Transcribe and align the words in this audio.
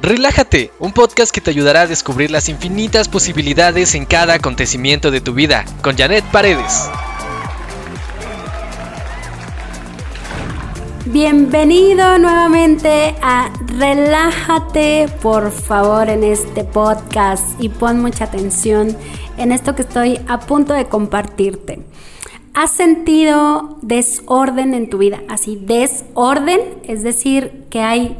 Relájate, 0.00 0.70
un 0.78 0.92
podcast 0.92 1.32
que 1.32 1.40
te 1.40 1.50
ayudará 1.50 1.80
a 1.80 1.86
descubrir 1.88 2.30
las 2.30 2.48
infinitas 2.48 3.08
posibilidades 3.08 3.96
en 3.96 4.06
cada 4.06 4.34
acontecimiento 4.34 5.10
de 5.10 5.20
tu 5.20 5.34
vida, 5.34 5.64
con 5.82 5.96
Janet 5.96 6.24
Paredes. 6.26 6.88
Bienvenido 11.06 12.16
nuevamente 12.18 13.16
a 13.20 13.50
Relájate, 13.76 15.08
por 15.20 15.50
favor, 15.50 16.08
en 16.08 16.22
este 16.22 16.62
podcast 16.62 17.60
y 17.60 17.68
pon 17.68 18.00
mucha 18.00 18.26
atención 18.26 18.96
en 19.36 19.50
esto 19.50 19.74
que 19.74 19.82
estoy 19.82 20.20
a 20.28 20.38
punto 20.38 20.74
de 20.74 20.86
compartirte. 20.86 21.80
¿Has 22.54 22.70
sentido 22.70 23.78
desorden 23.82 24.74
en 24.74 24.90
tu 24.90 24.98
vida? 24.98 25.22
Así, 25.28 25.56
desorden, 25.60 26.60
es 26.84 27.02
decir, 27.02 27.64
que 27.70 27.80
hay 27.80 28.16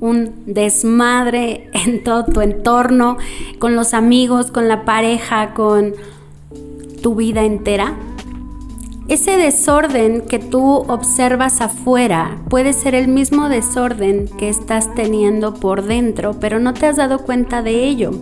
un 0.00 0.32
desmadre 0.46 1.70
en 1.72 2.02
todo 2.02 2.24
tu 2.24 2.40
entorno, 2.40 3.18
con 3.58 3.76
los 3.76 3.94
amigos, 3.94 4.50
con 4.50 4.68
la 4.68 4.84
pareja, 4.84 5.54
con 5.54 5.94
tu 7.02 7.14
vida 7.14 7.44
entera. 7.44 7.96
Ese 9.08 9.36
desorden 9.36 10.20
que 10.20 10.38
tú 10.38 10.64
observas 10.64 11.60
afuera 11.60 12.38
puede 12.48 12.72
ser 12.72 12.94
el 12.94 13.08
mismo 13.08 13.48
desorden 13.48 14.28
que 14.38 14.48
estás 14.48 14.94
teniendo 14.94 15.54
por 15.54 15.82
dentro, 15.82 16.34
pero 16.38 16.60
no 16.60 16.74
te 16.74 16.86
has 16.86 16.96
dado 16.96 17.18
cuenta 17.18 17.60
de 17.60 17.84
ello. 17.86 18.12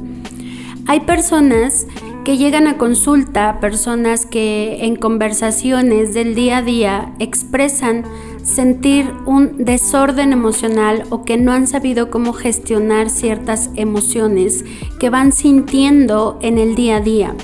Hay 0.87 1.01
personas 1.01 1.87
que 2.29 2.37
llegan 2.37 2.67
a 2.67 2.77
consulta, 2.77 3.59
personas 3.59 4.27
que 4.27 4.85
en 4.85 4.97
conversaciones 4.97 6.13
del 6.13 6.35
día 6.35 6.59
a 6.59 6.63
día 6.63 7.15
expresan 7.21 8.05
sentir 8.43 9.11
un 9.25 9.65
desorden 9.65 10.35
emocional 10.35 11.05
o 11.09 11.25
que 11.25 11.39
no 11.39 11.53
han 11.53 11.67
sabido 11.67 12.11
cómo 12.11 12.35
gestionar 12.35 13.09
ciertas 13.09 13.71
emociones 13.77 14.67
que 15.01 15.09
van 15.09 15.33
sintiendo 15.33 16.39
en 16.43 16.59
el 16.59 16.75
día 16.75 16.97
a 16.97 17.01
día. 17.01 17.35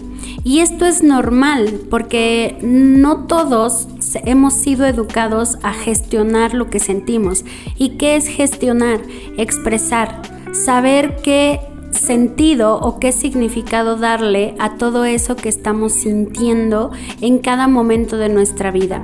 Y 0.44 0.58
esto 0.58 0.84
es 0.84 1.02
normal 1.02 1.80
porque 1.88 2.58
no 2.60 3.24
todos 3.24 3.88
hemos 4.27 4.52
sido 4.52 4.84
educados 4.84 5.56
a 5.62 5.72
gestionar 5.72 6.52
lo 6.52 6.68
que 6.68 6.78
sentimos. 6.78 7.46
¿Y 7.78 7.96
qué 7.96 8.16
es 8.16 8.27
gestionar? 8.27 9.00
Expresar, 9.38 10.20
saber 10.52 11.16
qué 11.24 11.58
sentido 11.94 12.78
o 12.78 12.98
qué 12.98 13.12
significado 13.12 13.96
darle 13.96 14.54
a 14.58 14.76
todo 14.76 15.04
eso 15.04 15.36
que 15.36 15.48
estamos 15.48 15.92
sintiendo 15.92 16.90
en 17.20 17.38
cada 17.38 17.68
momento 17.68 18.16
de 18.16 18.28
nuestra 18.28 18.70
vida. 18.70 19.02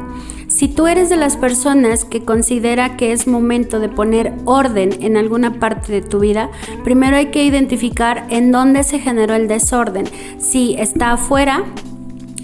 Si 0.49 0.67
tú 0.67 0.89
eres 0.89 1.09
de 1.09 1.17
las 1.17 1.37
personas 1.37 2.05
que 2.05 2.25
considera 2.25 2.97
que 2.97 3.13
es 3.13 3.29
momento 3.29 3.79
de 3.79 3.89
poner 3.89 4.35
orden 4.47 4.91
en 5.01 5.17
alguna 5.17 5.61
parte 5.61 5.93
de 5.93 6.03
tu 6.03 6.19
vida, 6.19 6.51
primero 6.83 7.17
hay 7.17 7.27
que 7.27 7.45
identificar 7.45 8.27
en 8.31 8.51
dónde 8.51 8.83
se 8.83 8.99
generó 8.99 9.35
el 9.35 9.47
desorden. 9.47 10.07
Si 10.39 10.75
está 10.75 11.13
afuera, 11.13 11.65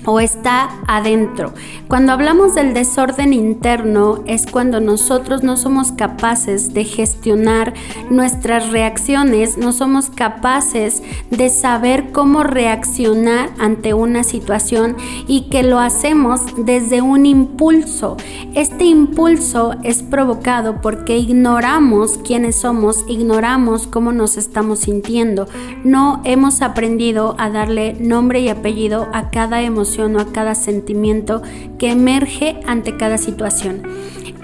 o 0.07 0.21
está 0.21 0.71
adentro. 0.87 1.53
Cuando 1.89 2.13
hablamos 2.13 2.55
del 2.55 2.73
desorden 2.73 3.33
interno 3.33 4.23
es 4.27 4.47
cuando 4.47 4.81
nosotros 4.81 5.43
no 5.43 5.57
somos 5.57 5.93
capaces 5.93 6.73
de 6.73 6.85
gestionar 6.85 7.75
nuestras 8.09 8.71
reacciones, 8.71 9.59
no 9.59 9.73
somos 9.73 10.09
capaces 10.09 11.03
de 11.31 11.51
saber 11.51 12.13
cómo 12.13 12.45
reaccionar 12.45 13.51
ante 13.59 13.93
una 13.95 14.25
situación 14.25 14.97
y 15.27 15.49
que 15.51 15.63
lo 15.63 15.81
hacemos 15.81 16.41
desde 16.57 17.03
un 17.03 17.27
impulso. 17.27 18.17
Este 18.55 18.85
impulso 18.85 19.75
es 19.83 20.03
provocado 20.03 20.81
porque 20.81 21.19
ignoramos 21.19 22.19
quiénes 22.19 22.57
somos, 22.57 23.05
ignoramos 23.09 23.89
cómo 23.89 24.13
nos 24.13 24.37
estamos 24.37 24.81
sintiendo. 24.81 25.49
No 25.85 26.21
hemos 26.25 26.63
aprendido 26.63 27.35
a 27.39 27.51
darle 27.51 27.95
nombre 27.95 28.41
y 28.41 28.49
apellido 28.49 29.09
a 29.13 29.31
cada 29.31 29.63
emoción 29.63 29.96
o 30.03 30.19
a 30.19 30.33
cada 30.33 30.55
sentimiento 30.55 31.43
que 31.79 31.91
emerge 31.91 32.61
ante 32.67 32.97
cada 32.97 33.19
situación. 33.19 33.83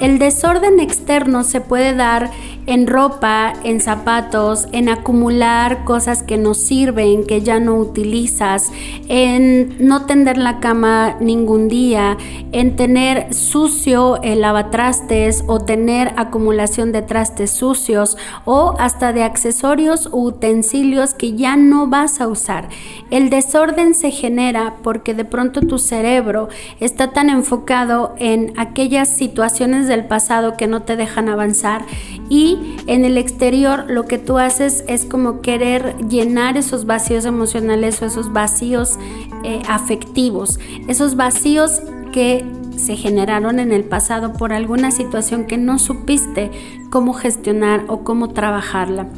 El 0.02 0.18
desorden 0.18 0.80
externo 0.80 1.44
se 1.44 1.60
puede 1.60 1.94
dar 1.94 2.32
en 2.66 2.88
ropa, 2.88 3.52
en 3.62 3.80
zapatos, 3.80 4.66
en 4.72 4.88
acumular 4.88 5.84
cosas 5.84 6.24
que 6.24 6.38
no 6.38 6.54
sirven, 6.54 7.24
que 7.24 7.42
ya 7.42 7.60
no 7.60 7.76
utilizas, 7.76 8.72
en 9.08 9.76
no 9.78 10.06
tender 10.06 10.38
la 10.38 10.58
cama 10.58 11.16
ningún 11.20 11.68
día, 11.68 12.16
en 12.50 12.74
tener 12.74 13.32
sucio 13.32 14.20
el 14.22 14.40
lavatrastes 14.40 15.44
o 15.46 15.60
tener 15.60 16.12
acumulación 16.16 16.90
de 16.90 17.02
trastes 17.02 17.52
sucios 17.52 18.16
o 18.44 18.74
hasta 18.80 19.12
de 19.12 19.22
accesorios 19.22 20.08
u 20.10 20.32
utensilios 20.32 21.14
que 21.14 21.34
ya 21.34 21.56
no 21.56 21.86
vas 21.86 22.20
a 22.20 22.26
usar. 22.26 22.68
El 23.10 23.30
desorden 23.30 23.94
se 23.94 24.10
genera 24.10 24.74
porque 24.82 25.14
de 25.14 25.24
pronto 25.24 25.60
tu 25.60 25.78
cerebro 25.78 26.48
está 26.80 27.12
tan 27.12 27.30
enfocado 27.30 28.14
en 28.18 28.52
aquellas 28.56 29.16
situaciones 29.16 29.86
del 29.92 30.06
pasado 30.06 30.56
que 30.56 30.66
no 30.66 30.82
te 30.82 30.96
dejan 30.96 31.28
avanzar 31.28 31.84
y 32.28 32.76
en 32.86 33.04
el 33.04 33.18
exterior 33.18 33.84
lo 33.88 34.06
que 34.06 34.18
tú 34.18 34.38
haces 34.38 34.84
es 34.88 35.04
como 35.04 35.40
querer 35.40 35.96
llenar 36.08 36.56
esos 36.56 36.86
vacíos 36.86 37.24
emocionales 37.24 38.00
o 38.02 38.06
esos 38.06 38.32
vacíos 38.32 38.98
eh, 39.44 39.62
afectivos, 39.68 40.58
esos 40.88 41.14
vacíos 41.14 41.82
que 42.12 42.44
se 42.76 42.96
generaron 42.96 43.58
en 43.58 43.70
el 43.70 43.84
pasado 43.84 44.32
por 44.32 44.52
alguna 44.52 44.90
situación 44.90 45.44
que 45.46 45.58
no 45.58 45.78
supiste 45.78 46.50
cómo 46.90 47.12
gestionar 47.12 47.84
o 47.88 48.02
cómo 48.02 48.30
trabajarla. 48.30 49.08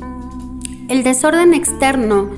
El 0.89 1.03
desorden 1.03 1.55
externo 1.55 2.31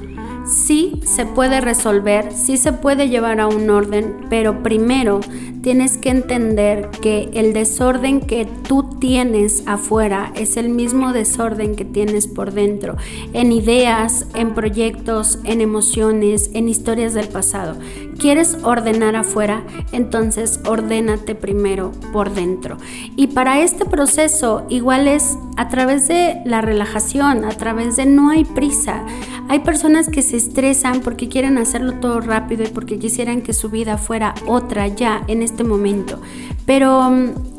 sí 0.47 1.01
se 1.05 1.27
puede 1.27 1.61
resolver, 1.61 2.33
sí 2.33 2.57
se 2.57 2.73
puede 2.73 3.09
llevar 3.09 3.41
a 3.41 3.49
un 3.49 3.69
orden, 3.71 4.27
pero 4.31 4.63
primero 4.63 5.21
tienes 5.67 5.99
que 5.99 6.11
entender 6.11 6.91
que 7.03 7.29
el 7.33 7.53
desorden 7.53 8.21
que 8.21 8.47
tú 8.69 8.85
tienes 9.01 9.65
afuera 9.67 10.31
es 10.37 10.57
el 10.57 10.69
mismo 10.69 11.13
desorden 11.13 11.75
que 11.75 11.85
tienes 11.85 12.29
por 12.29 12.53
dentro, 12.53 12.95
en 13.33 13.51
ideas, 13.51 14.29
en 14.37 14.55
proyectos, 14.55 15.41
en 15.43 15.61
emociones, 15.61 16.51
en 16.55 16.69
historias 16.69 17.15
del 17.15 17.27
pasado. 17.27 17.77
¿Quieres 18.17 18.59
ordenar 18.63 19.17
afuera? 19.17 19.65
Entonces 19.91 20.61
ordénate 20.67 21.35
primero 21.35 21.91
por 22.13 22.33
dentro. 22.33 22.77
Y 23.17 23.27
para 23.27 23.61
este 23.61 23.85
proceso 23.87 24.67
igual 24.69 25.09
es 25.09 25.37
a 25.57 25.69
través 25.69 26.07
de 26.07 26.41
la 26.45 26.61
relajación, 26.61 27.45
a 27.45 27.51
través 27.51 27.97
de 27.97 28.07
no 28.07 28.31
hay 28.31 28.45
prisa. 28.45 29.05
Hay 29.49 29.61
personas 29.61 30.09
que 30.09 30.23
se 30.23 30.37
estresan 30.37 31.01
porque 31.01 31.29
quieren 31.29 31.59
hacerlo 31.59 31.95
todo 31.95 32.21
rápido 32.21 32.65
y 32.65 32.69
porque 32.69 32.99
quisieran 32.99 33.43
que 33.43 33.53
su 33.53 33.71
vida 33.71 33.97
fuera 33.97 34.35
otra 34.47 34.87
ya 34.89 35.23
en 35.29 35.43
este 35.43 35.56
momento. 35.65 36.21
Pero 36.65 37.11
mm, 37.11 37.56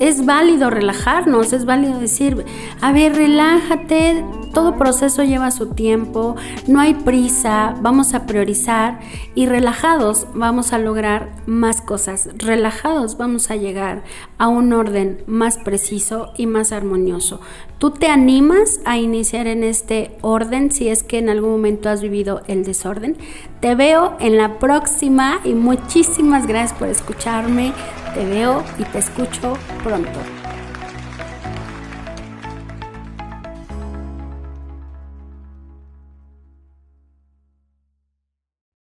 es 0.00 0.24
válido 0.24 0.70
relajarnos, 0.70 1.52
es 1.52 1.64
válido 1.64 1.98
decir, 1.98 2.44
a 2.80 2.92
ver, 2.92 3.14
relájate, 3.14 4.24
todo 4.52 4.76
proceso 4.76 5.22
lleva 5.24 5.50
su 5.50 5.74
tiempo, 5.74 6.36
no 6.66 6.80
hay 6.80 6.94
prisa, 6.94 7.74
vamos 7.80 8.14
a 8.14 8.26
priorizar 8.26 9.00
y 9.34 9.46
relajados 9.46 10.26
vamos 10.34 10.72
a 10.72 10.78
lograr 10.78 11.30
más 11.46 11.80
cosas, 11.80 12.28
relajados 12.36 13.16
vamos 13.16 13.50
a 13.50 13.56
llegar 13.56 14.02
a 14.38 14.48
un 14.48 14.72
orden 14.72 15.22
más 15.26 15.58
preciso 15.58 16.32
y 16.36 16.46
más 16.46 16.72
armonioso. 16.72 17.40
¿Tú 17.78 17.92
te 17.92 18.08
animas 18.08 18.80
a 18.84 18.98
iniciar 18.98 19.46
en 19.46 19.62
este 19.62 20.16
orden 20.20 20.72
si 20.72 20.88
es 20.88 21.04
que 21.04 21.18
en 21.18 21.28
algún 21.28 21.52
momento 21.52 21.88
has 21.88 22.02
vivido 22.02 22.42
el 22.48 22.64
desorden? 22.64 23.16
Te 23.60 23.76
veo 23.76 24.16
en 24.18 24.36
la 24.36 24.58
próxima 24.58 25.40
y 25.44 25.54
muchísimas 25.54 26.46
gracias 26.48 26.76
por 26.76 26.88
escucharme. 26.88 27.72
Te 28.14 28.24
veo 28.24 28.64
y 28.78 28.84
te 28.84 28.98
escucho 28.98 29.54
pronto. 29.82 30.37